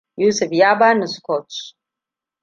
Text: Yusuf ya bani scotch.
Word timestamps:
Yusuf 0.21 0.51
ya 0.59 0.71
bani 0.79 1.07
scotch. 1.15 1.57